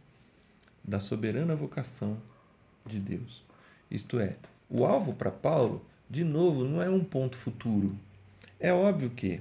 da 0.85 1.01
soberana 1.01 1.57
vocação 1.57 2.17
de 2.87 3.01
Deus. 3.01 3.43
Isto 3.91 4.21
é, 4.21 4.37
o 4.71 4.87
alvo 4.87 5.15
para 5.15 5.33
Paulo, 5.33 5.85
de 6.09 6.23
novo, 6.23 6.63
não 6.63 6.81
é 6.81 6.89
um 6.89 7.03
ponto 7.03 7.37
futuro. 7.37 7.99
É 8.61 8.73
óbvio 8.73 9.11
que 9.11 9.41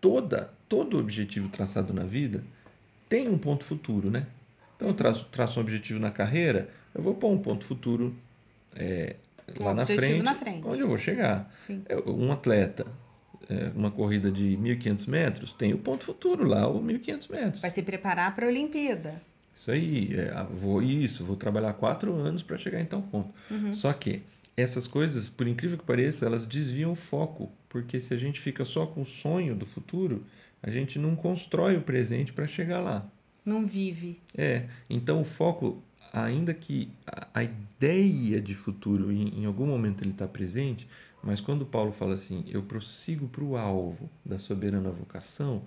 toda 0.00 0.54
todo 0.70 0.98
objetivo 0.98 1.50
traçado 1.50 1.92
na 1.92 2.04
vida 2.04 2.42
tem 3.10 3.28
um 3.28 3.36
ponto 3.36 3.62
futuro, 3.62 4.10
né? 4.10 4.26
Então, 4.78 4.88
eu 4.88 4.94
traço, 4.94 5.24
traço 5.26 5.58
um 5.58 5.62
objetivo 5.62 5.98
na 5.98 6.10
carreira, 6.10 6.68
eu 6.94 7.02
vou 7.02 7.14
pôr 7.14 7.32
um 7.32 7.38
ponto 7.38 7.64
futuro 7.64 8.14
é, 8.76 9.16
lá 9.58 9.74
na 9.74 9.84
frente, 9.84 10.22
na 10.22 10.36
frente, 10.36 10.64
onde 10.64 10.80
eu 10.80 10.86
vou 10.86 10.96
chegar. 10.96 11.52
Sim. 11.56 11.82
É, 11.88 11.96
um 12.08 12.30
atleta, 12.30 12.86
é, 13.50 13.72
uma 13.74 13.90
corrida 13.90 14.30
de 14.30 14.56
1.500 14.56 15.08
metros, 15.08 15.52
tem 15.52 15.74
o 15.74 15.78
ponto 15.78 16.04
futuro 16.04 16.46
lá, 16.46 16.68
o 16.68 16.80
1.500 16.80 17.30
metros. 17.30 17.60
Vai 17.60 17.70
se 17.70 17.82
preparar 17.82 18.36
para 18.36 18.46
a 18.46 18.48
Olimpíada. 18.48 19.20
Isso 19.52 19.72
aí, 19.72 20.14
é, 20.14 20.32
ah, 20.32 20.44
vou 20.44 20.80
isso, 20.80 21.24
vou 21.24 21.34
trabalhar 21.34 21.72
quatro 21.72 22.14
anos 22.14 22.44
para 22.44 22.56
chegar 22.56 22.80
em 22.80 22.84
tal 22.84 23.02
ponto. 23.02 23.34
Uhum. 23.50 23.74
Só 23.74 23.92
que 23.92 24.22
essas 24.56 24.86
coisas, 24.86 25.28
por 25.28 25.48
incrível 25.48 25.76
que 25.76 25.84
pareça, 25.84 26.24
elas 26.24 26.46
desviam 26.46 26.92
o 26.92 26.94
foco, 26.94 27.50
porque 27.68 28.00
se 28.00 28.14
a 28.14 28.16
gente 28.16 28.38
fica 28.38 28.64
só 28.64 28.86
com 28.86 29.02
o 29.02 29.04
sonho 29.04 29.56
do 29.56 29.66
futuro, 29.66 30.24
a 30.62 30.70
gente 30.70 31.00
não 31.00 31.16
constrói 31.16 31.76
o 31.76 31.82
presente 31.82 32.32
para 32.32 32.46
chegar 32.46 32.78
lá 32.78 33.04
não 33.48 33.64
vive. 33.64 34.20
É, 34.36 34.66
então 34.88 35.20
o 35.20 35.24
foco, 35.24 35.82
ainda 36.12 36.52
que 36.54 36.90
a, 37.34 37.42
ideia 37.42 38.40
de 38.40 38.54
futuro 38.54 39.10
em, 39.10 39.40
em 39.40 39.46
algum 39.46 39.66
momento 39.66 40.02
ele 40.02 40.10
está 40.10 40.28
presente, 40.28 40.88
mas 41.22 41.40
quando 41.40 41.66
Paulo 41.66 41.92
fala 41.92 42.14
assim, 42.14 42.44
eu 42.48 42.62
prossigo 42.62 43.28
para 43.28 43.42
o 43.42 43.56
alvo 43.56 44.08
da 44.24 44.38
soberana 44.38 44.90
vocação, 44.90 45.62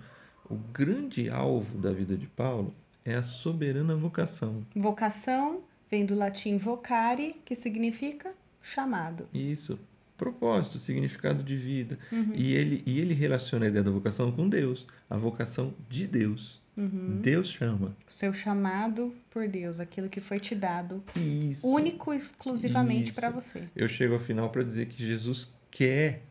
o 0.49 0.55
grande 0.55 1.29
alvo 1.29 1.77
da 1.77 1.91
vida 1.91 2.15
de 2.15 2.27
Paulo 2.27 2.71
é 3.03 3.15
a 3.15 3.23
soberana 3.23 3.95
vocação. 3.95 4.65
Vocação 4.75 5.61
vem 5.89 6.05
do 6.05 6.15
latim 6.15 6.57
vocare, 6.57 7.35
que 7.43 7.55
significa 7.55 8.33
chamado. 8.61 9.27
Isso, 9.33 9.79
propósito, 10.17 10.77
significado 10.77 11.43
de 11.43 11.55
vida. 11.55 11.97
Uhum. 12.11 12.31
E, 12.33 12.53
ele, 12.53 12.83
e 12.85 12.99
ele 12.99 13.13
relaciona 13.13 13.65
a 13.65 13.69
ideia 13.69 13.83
da 13.83 13.91
vocação 13.91 14.31
com 14.31 14.47
Deus, 14.47 14.85
a 15.09 15.17
vocação 15.17 15.73
de 15.89 16.07
Deus. 16.07 16.60
Uhum. 16.75 17.19
Deus 17.21 17.49
chama. 17.49 17.95
Seu 18.07 18.33
chamado 18.33 19.13
por 19.29 19.47
Deus, 19.47 19.79
aquilo 19.79 20.09
que 20.09 20.21
foi 20.21 20.39
te 20.39 20.55
dado. 20.55 21.03
Isso. 21.15 21.67
Único 21.67 22.13
exclusivamente 22.13 23.13
para 23.13 23.29
você. 23.29 23.67
Eu 23.75 23.87
chego 23.87 24.13
ao 24.13 24.19
final 24.19 24.49
para 24.49 24.63
dizer 24.63 24.87
que 24.87 25.05
Jesus 25.05 25.51
quer 25.69 26.23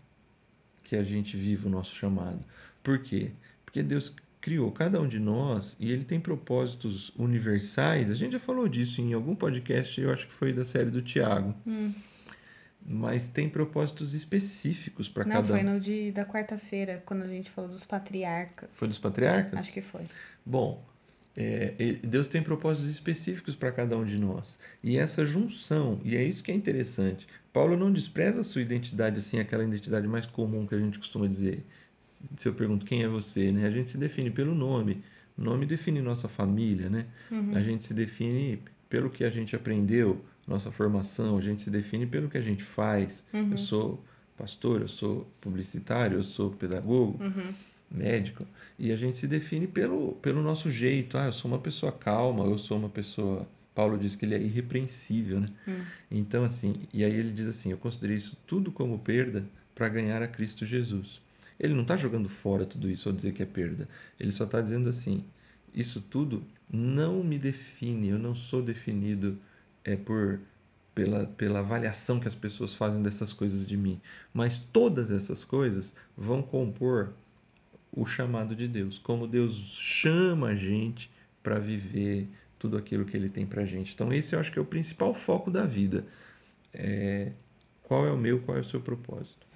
que 0.83 0.97
a 0.97 1.05
gente 1.05 1.37
viva 1.37 1.69
o 1.69 1.71
nosso 1.71 1.95
chamado. 1.95 2.45
Por 2.83 2.99
quê? 2.99 3.31
Porque 3.65 3.83
Deus 3.83 4.15
criou 4.41 4.73
cada 4.73 5.01
um 5.01 5.07
de 5.07 5.19
nós 5.19 5.77
e 5.79 5.93
ele 5.93 6.05
tem 6.05 6.19
propósitos 6.19 7.13
universais. 7.17 8.11
A 8.11 8.15
gente 8.15 8.33
já 8.33 8.41
falou 8.41 8.67
disso 8.67 9.01
em 9.01 9.13
algum 9.13 9.35
podcast, 9.35 10.01
eu 10.01 10.11
acho 10.11 10.27
que 10.27 10.33
foi 10.33 10.53
da 10.53 10.65
série 10.65 10.91
do 10.91 11.03
Tiago. 11.03 11.55
Hum. 11.67 11.93
Mas 12.85 13.29
tem 13.29 13.49
propósitos 13.49 14.15
específicos 14.15 15.09
para 15.09 15.25
cada 15.25 15.39
um. 15.39 15.43
Não, 15.43 15.49
foi 15.49 15.63
no 15.63 15.81
de, 15.81 16.11
da 16.13 16.25
quarta-feira, 16.25 17.03
quando 17.05 17.23
a 17.23 17.29
gente 17.29 17.51
falou 17.51 17.71
dos 17.71 17.85
patriarcas. 17.85 18.77
Foi 18.77 18.89
dos 18.89 18.99
patriarcas? 18.99 19.61
Acho 19.61 19.73
que 19.73 19.83
foi. 19.83 20.03
Bom, 20.45 20.85
é, 21.37 21.75
Deus 22.03 22.29
tem 22.29 22.43
propósitos 22.43 22.91
específicos 22.91 23.55
para 23.55 23.71
cada 23.71 23.97
um 23.97 24.05
de 24.05 24.19
nós. 24.19 24.59
E 24.83 24.97
essa 24.97 25.25
junção, 25.25 26.01
e 26.05 26.17
é 26.17 26.25
isso 26.25 26.43
que 26.43 26.51
é 26.51 26.55
interessante. 26.55 27.27
Paulo 27.53 27.77
não 27.77 27.93
despreza 27.93 28.41
a 28.41 28.45
sua 28.45 28.63
identidade, 28.63 29.19
assim, 29.19 29.39
aquela 29.39 29.65
identidade 29.65 30.07
mais 30.07 30.27
comum 30.27 30.67
que 30.67 30.75
a 30.75 30.79
gente 30.79 30.99
costuma 30.99 31.27
dizer. 31.27 31.65
Se 32.37 32.49
eu 32.49 32.55
pergunto 32.55 32.85
quem 32.87 33.03
é 33.03 33.09
você, 33.09 33.53
né? 33.53 33.67
A 33.67 33.71
gente 33.71 33.91
se 33.91 33.99
define 33.99 34.31
pelo 34.31 34.55
nome. 34.55 35.03
O 35.37 35.43
nome 35.43 35.67
define 35.67 36.01
nossa 36.01 36.29
família, 36.29 36.91
né? 36.91 37.07
Uhum. 37.31 37.53
A 37.55 37.61
gente 37.61 37.85
se 37.85 37.95
define 37.95 38.63
pelo 38.89 39.09
que 39.09 39.25
a 39.25 39.31
gente 39.31 39.55
aprendeu, 39.55 40.21
nossa 40.51 40.71
formação, 40.71 41.39
a 41.39 41.41
gente 41.41 41.63
se 41.63 41.71
define 41.71 42.05
pelo 42.05 42.29
que 42.29 42.37
a 42.37 42.43
gente 42.43 42.63
faz. 42.63 43.25
Uhum. 43.33 43.53
Eu 43.53 43.57
sou 43.57 44.05
pastor, 44.37 44.83
eu 44.83 44.89
sou 44.89 45.27
publicitário, 45.41 46.19
eu 46.19 46.23
sou 46.23 46.51
pedagogo. 46.51 47.23
Uhum 47.23 47.55
médico, 47.91 48.47
e 48.79 48.93
a 48.93 48.97
gente 48.97 49.19
se 49.19 49.27
define 49.27 49.67
pelo, 49.67 50.13
pelo 50.23 50.41
nosso 50.41 50.71
jeito. 50.71 51.19
Ah, 51.19 51.27
eu 51.27 51.33
sou 51.33 51.51
uma 51.51 51.59
pessoa 51.59 51.91
calma, 51.91 52.45
eu 52.45 52.57
sou 52.57 52.79
uma 52.79 52.89
pessoa. 52.89 53.49
Paulo 53.75 53.99
diz 53.99 54.15
que 54.15 54.25
ele 54.25 54.35
é 54.35 54.41
irrepreensível, 54.41 55.41
né? 55.41 55.49
Hum. 55.67 55.81
Então, 56.11 56.45
assim, 56.45 56.75
e 56.93 57.05
aí 57.05 57.13
ele 57.13 57.33
diz 57.33 57.49
assim: 57.49 57.71
Eu 57.71 57.79
considerei 57.79 58.17
isso 58.17 58.37
tudo 58.47 58.71
como 58.71 58.99
perda 58.99 59.45
para 59.75 59.89
ganhar 59.89 60.23
a 60.23 60.29
Cristo 60.29 60.65
Jesus. 60.65 61.21
Ele 61.59 61.75
não 61.75 61.83
está 61.83 61.97
jogando 61.97 62.29
fora 62.29 62.65
tudo 62.65 62.89
isso 62.89 63.09
ao 63.09 63.15
dizer 63.15 63.33
que 63.33 63.43
é 63.43 63.47
perda. 63.47 63.89
Ele 64.19 64.31
só 64.31 64.45
está 64.45 64.61
dizendo 64.61 64.89
assim: 64.89 65.25
Isso 65.75 66.01
tudo 66.01 66.45
não 66.71 67.25
me 67.25 67.39
define, 67.39 68.09
eu 68.09 68.19
não 68.19 68.35
sou 68.35 68.63
definido 68.63 69.39
é 69.85 69.97
por 69.97 70.41
pela, 70.95 71.27
pela 71.27 71.61
avaliação 71.61 72.21
que 72.21 72.29
as 72.29 72.35
pessoas 72.35 72.75
fazem 72.75 73.03
dessas 73.03 73.33
coisas 73.33 73.67
de 73.67 73.77
mim. 73.77 74.01
Mas 74.33 74.59
todas 74.59 75.11
essas 75.11 75.45
coisas 75.45 75.95
vão 76.17 76.43
compor 76.43 77.15
o 77.93 78.07
chamado 78.07 78.55
de 78.55 78.69
Deus, 78.69 78.99
como 78.99 79.27
Deus 79.27 79.57
chama 79.79 80.49
a 80.49 80.55
gente 80.55 81.11
para 81.43 81.59
viver 81.59 82.29
tudo 82.59 82.77
aquilo 82.77 83.05
que 83.05 83.17
Ele 83.17 83.29
tem 83.29 83.47
para 83.47 83.65
gente. 83.65 83.95
Então, 83.95 84.13
esse 84.13 84.35
eu 84.35 84.41
acho 84.41 84.53
que 84.53 84.59
é 84.59 84.63
o 84.63 84.67
principal 84.67 85.15
foco 85.15 85.51
da 85.51 85.65
vida. 85.65 86.07
É, 86.73 87.33
qual 87.83 88.07
é 88.07 88.13
o 88.13 88.17
meu, 88.17 88.41
qual 88.43 88.57
é 88.57 88.61
o 88.61 88.65
seu 88.65 88.81
propósito? 88.81 89.47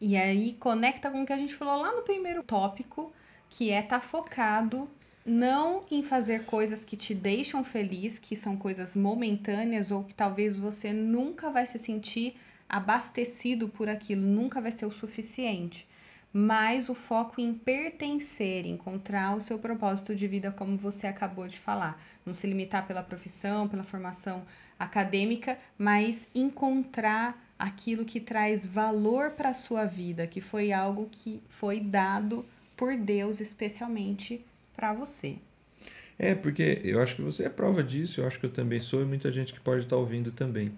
E 0.00 0.16
aí 0.16 0.54
conecta 0.54 1.10
com 1.10 1.22
o 1.22 1.26
que 1.26 1.32
a 1.32 1.36
gente 1.36 1.54
falou 1.54 1.82
lá 1.82 1.94
no 1.94 2.02
primeiro 2.02 2.42
tópico, 2.42 3.12
que 3.50 3.70
é 3.70 3.80
estar 3.80 3.98
tá 3.98 4.00
focado 4.00 4.88
não 5.28 5.84
em 5.90 6.02
fazer 6.02 6.44
coisas 6.44 6.84
que 6.84 6.96
te 6.96 7.14
deixam 7.14 7.62
feliz, 7.62 8.18
que 8.18 8.34
são 8.34 8.56
coisas 8.56 8.96
momentâneas 8.96 9.90
ou 9.90 10.02
que 10.02 10.14
talvez 10.14 10.56
você 10.56 10.92
nunca 10.92 11.50
vai 11.50 11.66
se 11.66 11.78
sentir 11.78 12.36
abastecido 12.68 13.68
por 13.68 13.88
aquilo, 13.88 14.22
nunca 14.22 14.60
vai 14.60 14.70
ser 14.70 14.86
o 14.86 14.90
suficiente. 14.90 15.86
Mas 16.32 16.88
o 16.88 16.94
foco 16.94 17.40
em 17.40 17.54
pertencer, 17.54 18.66
encontrar 18.66 19.34
o 19.34 19.40
seu 19.40 19.58
propósito 19.58 20.14
de 20.14 20.28
vida, 20.28 20.52
como 20.52 20.76
você 20.76 21.06
acabou 21.06 21.48
de 21.48 21.58
falar. 21.58 22.02
Não 22.24 22.34
se 22.34 22.46
limitar 22.46 22.86
pela 22.86 23.02
profissão, 23.02 23.66
pela 23.66 23.82
formação 23.82 24.44
acadêmica, 24.78 25.58
mas 25.78 26.28
encontrar 26.34 27.42
aquilo 27.58 28.04
que 28.04 28.20
traz 28.20 28.66
valor 28.66 29.32
para 29.32 29.48
a 29.48 29.54
sua 29.54 29.84
vida, 29.84 30.26
que 30.26 30.40
foi 30.40 30.70
algo 30.70 31.08
que 31.10 31.42
foi 31.48 31.80
dado 31.80 32.44
por 32.76 32.96
Deus 32.96 33.40
especialmente 33.40 34.44
para 34.78 34.94
você. 34.94 35.38
É, 36.16 36.36
porque 36.36 36.80
eu 36.84 37.02
acho 37.02 37.16
que 37.16 37.22
você 37.22 37.44
é 37.44 37.48
prova 37.48 37.82
disso, 37.82 38.20
eu 38.20 38.26
acho 38.26 38.38
que 38.38 38.46
eu 38.46 38.50
também 38.50 38.80
sou 38.80 39.02
e 39.02 39.04
muita 39.04 39.30
gente 39.32 39.52
que 39.52 39.58
pode 39.58 39.82
estar 39.82 39.96
ouvindo 39.96 40.30
também. 40.30 40.72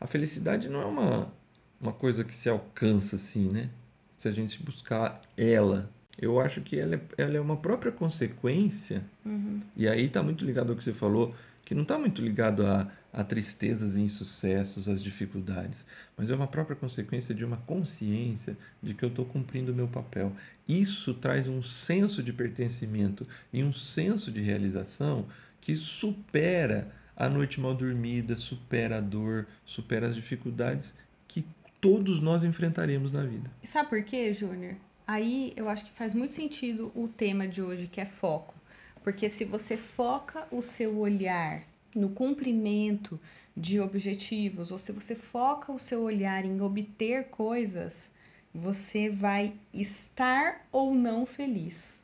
A 0.00 0.06
felicidade 0.06 0.70
não 0.70 0.80
é 0.80 0.86
uma, 0.86 1.32
uma 1.78 1.92
coisa 1.92 2.24
que 2.24 2.34
se 2.34 2.48
alcança 2.48 3.16
assim, 3.16 3.50
né? 3.52 3.68
Se 4.16 4.26
a 4.26 4.32
gente 4.32 4.62
buscar 4.62 5.20
ela. 5.36 5.90
Eu 6.18 6.40
acho 6.40 6.62
que 6.62 6.78
ela 6.78 6.94
é, 6.94 7.00
ela 7.18 7.36
é 7.36 7.40
uma 7.40 7.56
própria 7.56 7.92
consequência, 7.92 9.04
uhum. 9.24 9.60
e 9.76 9.86
aí 9.86 10.06
está 10.06 10.22
muito 10.22 10.44
ligado 10.44 10.70
ao 10.70 10.76
que 10.76 10.84
você 10.84 10.92
falou, 10.92 11.34
que 11.64 11.74
não 11.74 11.82
está 11.82 11.98
muito 11.98 12.22
ligado 12.22 12.66
a, 12.66 12.90
a 13.12 13.22
tristezas 13.22 13.96
e 13.96 14.00
insucessos, 14.00 14.88
às 14.88 15.02
dificuldades, 15.02 15.86
mas 16.16 16.30
é 16.30 16.34
uma 16.34 16.46
própria 16.46 16.76
consequência 16.76 17.34
de 17.34 17.44
uma 17.44 17.56
consciência 17.58 18.56
de 18.82 18.94
que 18.94 19.04
eu 19.04 19.08
estou 19.08 19.24
cumprindo 19.24 19.72
o 19.72 19.74
meu 19.74 19.88
papel. 19.88 20.32
Isso 20.68 21.14
traz 21.14 21.48
um 21.48 21.62
senso 21.62 22.22
de 22.22 22.32
pertencimento 22.32 23.26
e 23.52 23.62
um 23.62 23.72
senso 23.72 24.30
de 24.30 24.40
realização 24.40 25.26
que 25.60 25.76
supera 25.76 26.92
a 27.16 27.28
noite 27.28 27.60
mal 27.60 27.74
dormida, 27.74 28.36
supera 28.36 28.98
a 28.98 29.00
dor, 29.00 29.46
supera 29.64 30.08
as 30.08 30.14
dificuldades 30.14 30.94
que 31.28 31.44
todos 31.80 32.20
nós 32.20 32.42
enfrentaremos 32.44 33.12
na 33.12 33.22
vida. 33.22 33.50
E 33.62 33.66
sabe 33.66 33.90
por 33.90 34.02
quê, 34.02 34.32
Júnior? 34.32 34.76
Aí 35.06 35.52
eu 35.56 35.68
acho 35.68 35.84
que 35.84 35.92
faz 35.92 36.14
muito 36.14 36.32
sentido 36.32 36.90
o 36.94 37.08
tema 37.08 37.46
de 37.46 37.60
hoje, 37.60 37.86
que 37.86 38.00
é 38.00 38.04
foco. 38.06 38.54
Porque 39.02 39.28
se 39.28 39.44
você 39.44 39.76
foca 39.76 40.46
o 40.50 40.62
seu 40.62 40.98
olhar 40.98 41.62
no 41.94 42.10
cumprimento 42.10 43.18
de 43.56 43.80
objetivos, 43.80 44.70
ou 44.70 44.78
se 44.78 44.92
você 44.92 45.14
foca 45.14 45.72
o 45.72 45.78
seu 45.78 46.02
olhar 46.02 46.44
em 46.44 46.60
obter 46.60 47.28
coisas, 47.28 48.10
você 48.54 49.10
vai 49.10 49.54
estar 49.72 50.66
ou 50.70 50.94
não 50.94 51.26
feliz. 51.26 52.00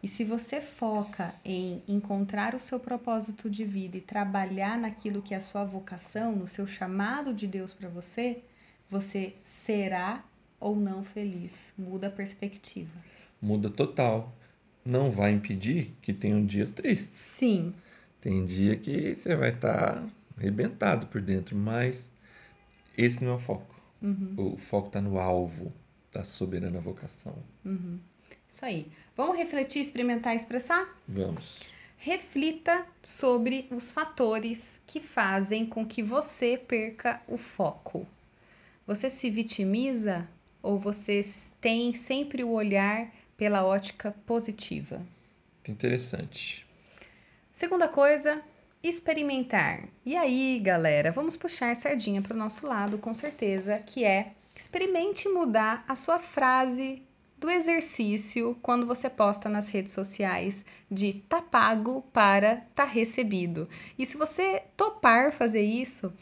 E 0.00 0.06
se 0.06 0.22
você 0.22 0.60
foca 0.60 1.34
em 1.44 1.82
encontrar 1.88 2.54
o 2.54 2.58
seu 2.58 2.78
propósito 2.78 3.50
de 3.50 3.64
vida 3.64 3.96
e 3.96 4.00
trabalhar 4.00 4.78
naquilo 4.78 5.22
que 5.22 5.34
é 5.34 5.38
a 5.38 5.40
sua 5.40 5.64
vocação, 5.64 6.36
no 6.36 6.46
seu 6.46 6.66
chamado 6.66 7.34
de 7.34 7.46
Deus 7.48 7.72
para 7.72 7.88
você, 7.88 8.42
você 8.88 9.34
será 9.44 10.24
ou 10.60 10.76
não 10.76 11.02
feliz. 11.02 11.72
Muda 11.76 12.06
a 12.06 12.10
perspectiva. 12.10 12.92
Muda 13.42 13.68
total 13.70 14.32
não 14.88 15.10
vai 15.10 15.32
impedir 15.32 15.94
que 16.00 16.14
tenham 16.14 16.44
dias 16.44 16.70
tristes. 16.70 17.10
Sim. 17.10 17.74
Tem 18.20 18.46
dia 18.46 18.74
que 18.74 19.14
você 19.14 19.36
vai 19.36 19.50
estar 19.50 19.94
tá 19.94 20.08
arrebentado 20.36 21.06
por 21.06 21.20
dentro, 21.20 21.54
mas 21.54 22.10
esse 22.96 23.22
não 23.22 23.32
é 23.32 23.34
o 23.34 23.38
foco. 23.38 23.74
Uhum. 24.00 24.34
O 24.54 24.56
foco 24.56 24.86
está 24.86 25.00
no 25.00 25.18
alvo 25.18 25.70
da 26.10 26.24
soberana 26.24 26.80
vocação. 26.80 27.36
Uhum. 27.64 27.98
Isso 28.50 28.64
aí. 28.64 28.90
Vamos 29.14 29.36
refletir, 29.36 29.80
experimentar 29.80 30.32
e 30.32 30.36
expressar? 30.36 30.96
Vamos. 31.06 31.60
Reflita 31.98 32.86
sobre 33.02 33.68
os 33.70 33.92
fatores 33.92 34.80
que 34.86 35.00
fazem 35.00 35.66
com 35.66 35.84
que 35.84 36.02
você 36.02 36.56
perca 36.56 37.20
o 37.28 37.36
foco. 37.36 38.06
Você 38.86 39.10
se 39.10 39.28
vitimiza 39.28 40.26
ou 40.62 40.78
você 40.78 41.20
tem 41.60 41.92
sempre 41.92 42.42
o 42.42 42.52
olhar 42.52 43.12
pela 43.38 43.64
ótica 43.64 44.14
positiva. 44.26 45.00
Interessante. 45.66 46.66
Segunda 47.52 47.88
coisa, 47.88 48.42
experimentar. 48.82 49.88
E 50.04 50.16
aí, 50.16 50.58
galera, 50.58 51.10
vamos 51.12 51.36
puxar 51.36 51.74
sardinha 51.76 52.20
para 52.20 52.34
o 52.34 52.38
nosso 52.38 52.66
lado, 52.66 52.98
com 52.98 53.14
certeza, 53.14 53.78
que 53.78 54.04
é 54.04 54.32
experimente 54.54 55.28
mudar 55.28 55.84
a 55.88 55.94
sua 55.94 56.18
frase 56.18 57.02
do 57.38 57.48
exercício 57.48 58.58
quando 58.60 58.86
você 58.86 59.08
posta 59.08 59.48
nas 59.48 59.68
redes 59.68 59.92
sociais 59.92 60.64
de 60.90 61.12
tá 61.28 61.40
pago 61.40 62.02
para 62.12 62.66
tá 62.74 62.84
recebido. 62.84 63.68
E 63.96 64.04
se 64.04 64.16
você 64.16 64.64
topar 64.76 65.32
fazer 65.32 65.62
isso, 65.62 66.12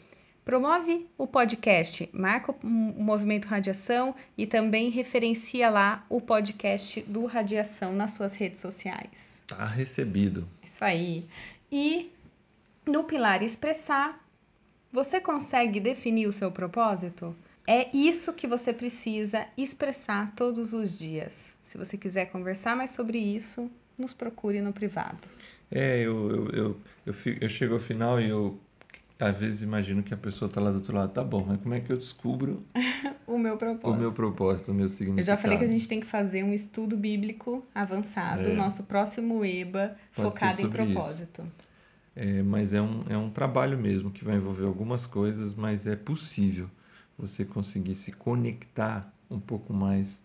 Promove 0.47 1.05
o 1.17 1.27
podcast, 1.27 2.09
marca 2.13 2.53
o 2.53 2.65
Movimento 2.65 3.49
Radiação 3.49 4.15
e 4.37 4.47
também 4.47 4.89
referencia 4.89 5.69
lá 5.69 6.05
o 6.07 6.21
podcast 6.21 7.01
do 7.01 7.25
Radiação 7.25 7.91
nas 7.91 8.11
suas 8.11 8.33
redes 8.33 8.61
sociais. 8.61 9.43
Tá 9.45 9.65
recebido. 9.65 10.47
Isso 10.63 10.85
aí. 10.85 11.25
E 11.69 12.09
no 12.85 13.03
pilar 13.03 13.43
expressar, 13.43 14.25
você 14.89 15.19
consegue 15.19 15.81
definir 15.81 16.27
o 16.27 16.31
seu 16.31 16.49
propósito? 16.49 17.35
É 17.67 17.89
isso 17.93 18.31
que 18.31 18.47
você 18.47 18.71
precisa 18.71 19.45
expressar 19.57 20.33
todos 20.33 20.71
os 20.71 20.97
dias. 20.97 21.57
Se 21.61 21.77
você 21.77 21.97
quiser 21.97 22.27
conversar 22.27 22.73
mais 22.73 22.91
sobre 22.91 23.17
isso, 23.17 23.69
nos 23.97 24.13
procure 24.13 24.61
no 24.61 24.71
privado. 24.71 25.27
É, 25.69 25.99
eu, 25.99 26.31
eu, 26.31 26.49
eu, 26.51 26.77
eu, 27.05 27.13
eu 27.41 27.49
chego 27.49 27.73
ao 27.73 27.81
final 27.81 28.21
e 28.21 28.29
eu 28.29 28.57
às 29.19 29.39
vezes 29.39 29.61
imagino 29.63 30.03
que 30.03 30.13
a 30.13 30.17
pessoa 30.17 30.47
está 30.47 30.61
lá 30.61 30.69
do 30.69 30.75
outro 30.75 30.95
lado, 30.95 31.11
tá 31.11 31.23
bom, 31.23 31.43
mas 31.47 31.59
como 31.61 31.73
é 31.73 31.79
que 31.79 31.91
eu 31.91 31.97
descubro 31.97 32.63
o 33.25 33.37
meu 33.37 33.57
propósito? 33.57 33.89
O 33.89 33.99
meu 33.99 34.11
propósito, 34.11 34.71
o 34.71 34.75
meu 34.75 34.89
significado. 34.89 35.21
Eu 35.21 35.25
já 35.25 35.37
falei 35.37 35.57
que 35.57 35.63
a 35.63 35.67
gente 35.67 35.87
tem 35.87 35.99
que 35.99 36.05
fazer 36.05 36.43
um 36.43 36.53
estudo 36.53 36.95
bíblico 36.95 37.65
avançado, 37.73 38.49
é. 38.49 38.53
nosso 38.53 38.83
próximo 38.83 39.43
EBA 39.43 39.97
Pode 40.15 40.29
focado 40.29 40.61
em 40.61 40.69
propósito. 40.69 41.43
É, 42.15 42.41
mas 42.41 42.73
é 42.73 42.81
um, 42.81 43.03
é 43.09 43.17
um 43.17 43.29
trabalho 43.29 43.77
mesmo 43.77 44.11
que 44.11 44.23
vai 44.23 44.35
envolver 44.35 44.65
algumas 44.65 45.05
coisas, 45.05 45.53
mas 45.53 45.85
é 45.85 45.95
possível 45.95 46.69
você 47.17 47.43
conseguir 47.43 47.95
se 47.95 48.11
conectar 48.11 49.11
um 49.29 49.39
pouco 49.39 49.73
mais 49.73 50.23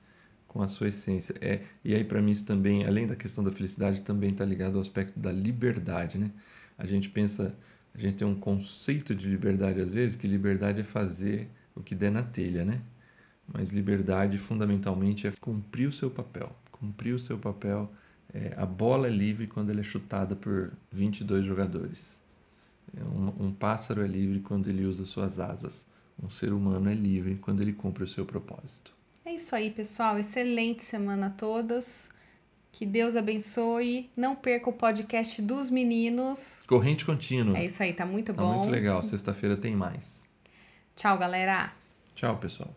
com 0.48 0.60
a 0.62 0.68
sua 0.68 0.88
essência. 0.88 1.34
É, 1.40 1.60
e 1.82 1.94
aí, 1.94 2.04
para 2.04 2.20
mim, 2.20 2.30
isso 2.30 2.44
também, 2.44 2.84
além 2.84 3.06
da 3.06 3.16
questão 3.16 3.42
da 3.42 3.50
felicidade, 3.50 4.02
também 4.02 4.30
está 4.30 4.44
ligado 4.44 4.76
ao 4.76 4.82
aspecto 4.82 5.18
da 5.18 5.32
liberdade. 5.32 6.18
Né? 6.18 6.30
A 6.76 6.86
gente 6.86 7.08
pensa 7.08 7.56
a 7.94 7.98
gente 7.98 8.16
tem 8.16 8.26
um 8.26 8.34
conceito 8.34 9.14
de 9.14 9.28
liberdade 9.28 9.80
às 9.80 9.92
vezes, 9.92 10.16
que 10.16 10.26
liberdade 10.26 10.80
é 10.80 10.84
fazer 10.84 11.50
o 11.74 11.82
que 11.82 11.94
der 11.94 12.10
na 12.10 12.22
telha, 12.22 12.64
né? 12.64 12.80
Mas 13.46 13.70
liberdade 13.70 14.38
fundamentalmente 14.38 15.26
é 15.26 15.32
cumprir 15.40 15.88
o 15.88 15.92
seu 15.92 16.10
papel. 16.10 16.54
Cumprir 16.70 17.14
o 17.14 17.18
seu 17.18 17.38
papel. 17.38 17.92
É, 18.32 18.54
a 18.56 18.64
bola 18.64 19.08
é 19.08 19.10
livre 19.10 19.46
quando 19.46 19.70
ela 19.70 19.80
é 19.80 19.84
chutada 19.84 20.34
por 20.34 20.72
22 20.90 21.44
jogadores. 21.44 22.20
É, 22.96 23.04
um, 23.04 23.46
um 23.46 23.52
pássaro 23.52 24.02
é 24.02 24.06
livre 24.06 24.40
quando 24.40 24.68
ele 24.68 24.84
usa 24.84 25.04
suas 25.04 25.38
asas. 25.38 25.86
Um 26.22 26.30
ser 26.30 26.52
humano 26.52 26.88
é 26.88 26.94
livre 26.94 27.36
quando 27.36 27.60
ele 27.60 27.72
cumpre 27.72 28.04
o 28.04 28.08
seu 28.08 28.24
propósito. 28.24 28.92
É 29.24 29.34
isso 29.34 29.54
aí, 29.54 29.70
pessoal. 29.70 30.18
Excelente 30.18 30.82
semana 30.82 31.26
a 31.26 31.30
todos. 31.30 32.10
Que 32.72 32.86
Deus 32.86 33.16
abençoe. 33.16 34.10
Não 34.16 34.34
perca 34.34 34.70
o 34.70 34.72
podcast 34.72 35.42
dos 35.42 35.70
meninos. 35.70 36.58
Corrente 36.66 37.04
contínua. 37.04 37.58
É 37.58 37.66
isso 37.66 37.82
aí, 37.82 37.92
tá 37.92 38.06
muito 38.06 38.32
tá 38.32 38.42
bom. 38.42 38.60
Muito 38.60 38.70
legal. 38.70 39.02
Sexta-feira 39.02 39.58
tem 39.58 39.76
mais. 39.76 40.24
Tchau, 40.96 41.18
galera. 41.18 41.74
Tchau, 42.14 42.38
pessoal. 42.38 42.74